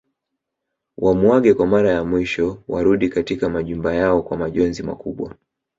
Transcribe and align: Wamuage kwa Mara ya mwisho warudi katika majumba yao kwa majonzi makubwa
Wamuage 0.97 1.53
kwa 1.53 1.67
Mara 1.67 1.91
ya 1.91 2.03
mwisho 2.03 2.63
warudi 2.67 3.09
katika 3.09 3.49
majumba 3.49 3.93
yao 3.93 4.21
kwa 4.23 4.37
majonzi 4.37 4.83
makubwa 4.83 5.35